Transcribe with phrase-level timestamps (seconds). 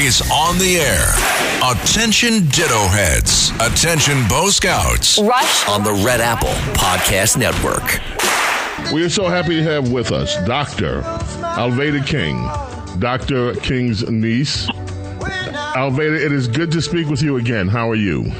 [0.00, 1.10] is on the air.
[1.72, 3.50] Attention Ditto Heads.
[3.60, 5.18] Attention Bo Scouts.
[5.18, 8.00] Rush on the Red Apple Podcast Network.
[8.92, 11.02] We are so happy to have with us Dr.
[11.02, 12.38] Alveda King,
[13.00, 13.54] Dr.
[13.54, 14.68] King's niece.
[15.74, 17.66] Alveda, it is good to speak with you again.
[17.66, 18.32] How are you?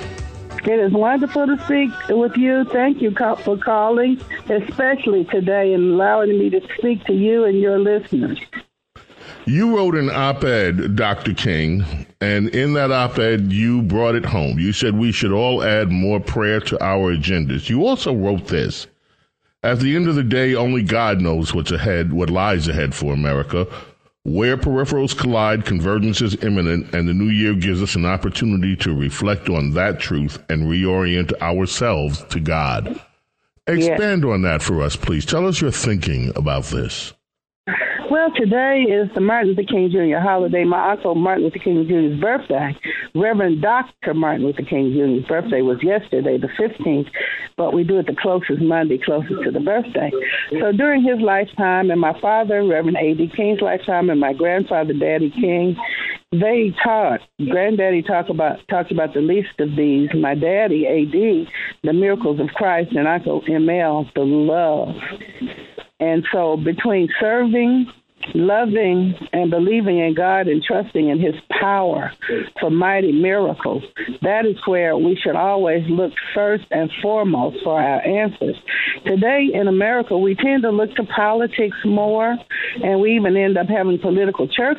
[0.65, 2.65] It is wonderful to speak with you.
[2.73, 7.81] Thank you for calling, especially today, and allowing me to speak to you and your
[7.81, 8.39] listeners.
[9.49, 11.33] You wrote an op ed, Dr.
[11.33, 11.83] King,
[12.21, 14.59] and in that op ed, you brought it home.
[14.59, 17.71] You said we should all add more prayer to our agendas.
[17.71, 18.89] You also wrote this.
[19.63, 23.15] At the end of the day, only God knows what's ahead, what lies ahead for
[23.15, 23.67] America.
[24.25, 28.95] Where peripherals collide, convergence is imminent, and the new year gives us an opportunity to
[28.95, 33.01] reflect on that truth and reorient ourselves to God.
[33.67, 35.25] Expand on that for us, please.
[35.25, 37.15] Tell us your thinking about this.
[38.11, 40.17] Well, today is the Martin Luther King Jr.
[40.17, 40.65] holiday.
[40.65, 42.75] My uncle Martin Luther King Jr.'s birthday.
[43.15, 44.15] Reverend Dr.
[44.15, 47.09] Martin Luther King Jr.'s birthday was yesterday, the 15th,
[47.59, 50.11] but we do it the closest Monday, closest to the birthday.
[50.59, 53.31] So during his lifetime, and my father, Reverend A.D.
[53.37, 55.77] King's lifetime, and my grandfather, Daddy King,
[56.33, 57.21] they taught.
[57.51, 60.09] Granddaddy talked about talked about the least of these.
[60.15, 61.47] My daddy, A.D.,
[61.85, 64.95] the miracles of Christ, and Uncle M.L., the love.
[66.01, 67.87] And so between serving
[68.35, 72.13] loving and believing in God and trusting in His power
[72.61, 73.83] for mighty miracles,
[74.23, 78.57] that is where we should always look first and foremost for our answers.
[79.05, 82.37] Today in America, we tend to look to politics more,
[82.83, 84.79] and we even end up having political church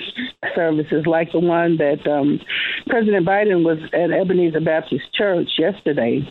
[0.56, 2.40] services like the one that um,
[2.88, 6.22] President Biden was at Ebenezer Baptist Church yesterday.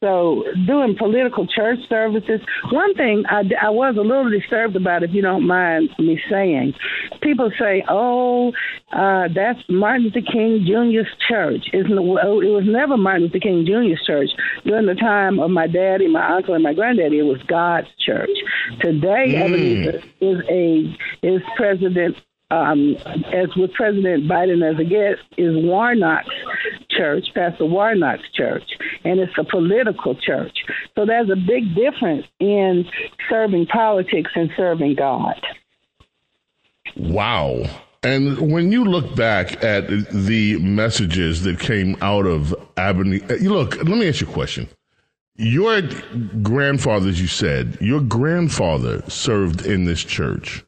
[0.00, 2.40] So, doing political church services,
[2.70, 6.43] one thing I, I was a little disturbed about, if you don't mind me saying,
[6.44, 6.74] saying.
[7.22, 8.52] People say, "Oh,
[8.92, 12.00] uh, that's Martin Luther King Jr.'s church." Isn't it?
[12.00, 14.30] it was never Martin Luther King Jr.'s church.
[14.64, 18.30] During the time of my daddy, my uncle, and my granddaddy, it was God's church.
[18.80, 20.04] Today, mm.
[20.20, 22.16] is a is President
[22.50, 22.96] um,
[23.32, 26.28] as with President Biden as a guest, is Warnock's
[26.90, 28.64] church, Pastor Warnock's church,
[29.04, 30.56] and it's a political church.
[30.94, 32.84] So there's a big difference in
[33.28, 35.40] serving politics and serving God.
[36.96, 37.64] Wow.
[38.02, 43.76] And when you look back at the messages that came out of Albany, uh, look,
[43.76, 44.68] let me ask you a question.
[45.36, 45.82] Your
[46.42, 50.64] grandfather, as you said, your grandfather served in this church.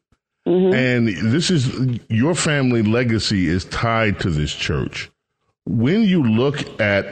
[0.46, 0.74] Mm-hmm.
[0.74, 5.10] And this is your family legacy is tied to this church.
[5.66, 7.06] When you look at,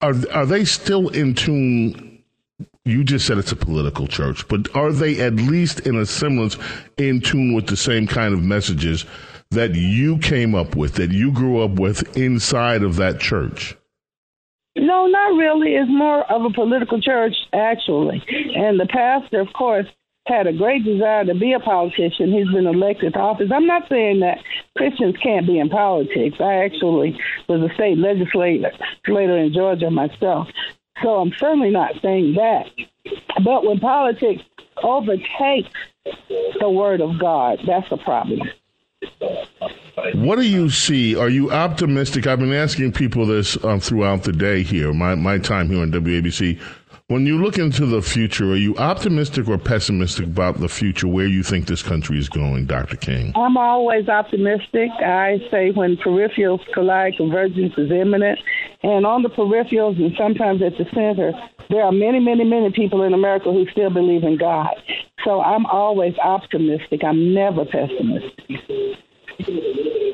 [0.00, 2.09] are, are they still in tune
[2.84, 6.56] you just said it's a political church, but are they at least in a semblance
[6.96, 9.04] in tune with the same kind of messages
[9.50, 13.76] that you came up with, that you grew up with inside of that church?
[14.76, 15.74] No, not really.
[15.74, 18.24] It's more of a political church, actually.
[18.54, 19.86] And the pastor, of course,
[20.26, 22.32] had a great desire to be a politician.
[22.32, 23.50] He's been elected to office.
[23.52, 24.38] I'm not saying that
[24.76, 26.36] Christians can't be in politics.
[26.38, 27.18] I actually
[27.48, 30.46] was a state legislator in Georgia myself.
[31.02, 32.66] So I'm certainly not saying that.
[33.44, 34.42] But when politics
[34.82, 35.70] overtakes
[36.60, 38.40] the word of God, that's a problem.
[40.14, 41.16] What do you see?
[41.16, 42.26] Are you optimistic?
[42.26, 45.90] I've been asking people this um, throughout the day here, my, my time here on
[45.90, 46.60] WABC.
[47.08, 51.26] When you look into the future, are you optimistic or pessimistic about the future, where
[51.26, 52.96] you think this country is going, Dr.
[52.96, 53.32] King?
[53.34, 54.90] I'm always optimistic.
[55.04, 58.38] I say when peripherals collide, convergence is imminent.
[58.82, 61.32] And on the peripherals and sometimes at the center,
[61.68, 64.74] there are many, many, many people in America who still believe in God.
[65.24, 67.04] So I'm always optimistic.
[67.04, 68.60] I'm never pessimistic.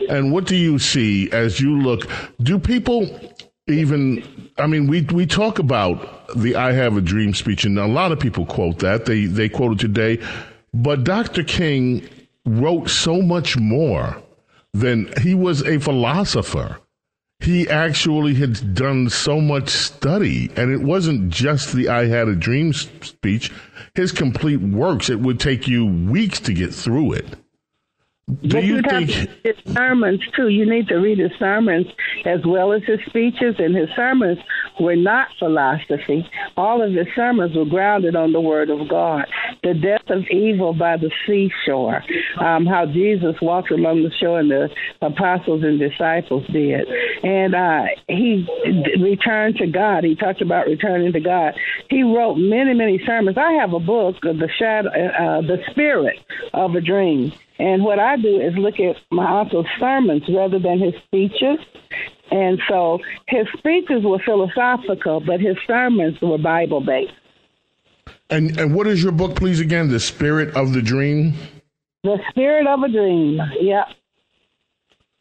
[0.08, 2.08] And what do you see as you look?
[2.42, 3.08] Do people
[3.68, 4.24] even
[4.58, 8.12] I mean we we talk about the I have a dream speech and a lot
[8.12, 9.06] of people quote that.
[9.06, 10.24] They they quote it today.
[10.74, 11.42] But Dr.
[11.42, 12.06] King
[12.44, 14.22] wrote so much more
[14.72, 16.78] than he was a philosopher.
[17.40, 22.34] He actually had done so much study and it wasn't just the I had a
[22.34, 23.52] dream speech.
[23.94, 27.26] His complete works, it would take you weeks to get through it.
[28.42, 29.10] Do but you think?
[29.10, 30.48] have to read his sermons too.
[30.48, 31.86] You need to read his sermons
[32.24, 33.54] as well as his speeches.
[33.58, 34.38] And his sermons
[34.80, 36.28] were not philosophy.
[36.56, 39.26] All of his sermons were grounded on the Word of God.
[39.62, 42.02] The death of evil by the seashore.
[42.38, 44.68] Um, how Jesus walked along the shore, and the
[45.02, 46.86] apostles and disciples did.
[47.22, 48.46] And uh, he
[49.00, 50.04] returned to God.
[50.04, 51.54] He talked about returning to God.
[51.90, 53.38] He wrote many, many sermons.
[53.38, 56.18] I have a book, uh, the shadow, uh, the Spirit
[56.52, 57.32] of a Dream.
[57.58, 61.58] And what I do is look at my uncle's sermons rather than his speeches.
[62.30, 67.12] And so his speeches were philosophical, but his sermons were Bible based.
[68.30, 69.60] And and what is your book, please?
[69.60, 71.34] Again, the Spirit of the Dream.
[72.02, 73.40] The Spirit of a Dream.
[73.60, 73.86] Yep.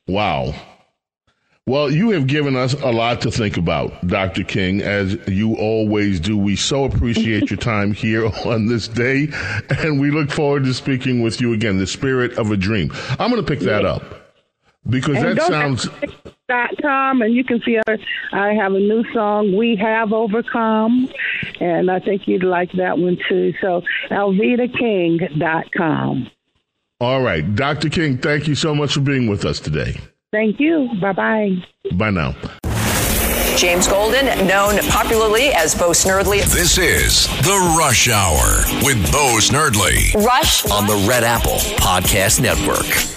[0.08, 0.54] Wow.
[1.68, 4.44] Well, you have given us a lot to think about, Dr.
[4.44, 6.38] King, as you always do.
[6.38, 9.30] We so appreciate your time here on this day,
[9.70, 11.80] and we look forward to speaking with you again.
[11.80, 12.92] The spirit of a dream.
[13.18, 14.25] I'm going to pick that up
[14.90, 15.90] because And that don't sounds.
[16.48, 17.98] dot com and you can see our,
[18.34, 21.10] I have a new song we have overcome
[21.60, 26.30] and I think you'd like that one too so alvedaking.com
[27.02, 27.90] All right, Dr.
[27.90, 29.98] King, thank you so much for being with us today.
[30.32, 31.56] thank you bye bye
[31.96, 32.36] Bye now.
[33.58, 36.42] James Golden, known popularly as Bo Snerdley.
[36.52, 40.14] This is The Rush Hour with Bo Snerdley.
[40.26, 43.15] Rush on the Red Apple Podcast Network.